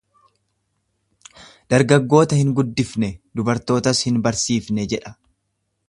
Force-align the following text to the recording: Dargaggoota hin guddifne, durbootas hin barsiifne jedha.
Dargaggoota 1.73 2.39
hin 2.41 2.55
guddifne, 2.61 3.11
durbootas 3.41 4.03
hin 4.09 4.19
barsiifne 4.29 4.89
jedha. 4.97 5.19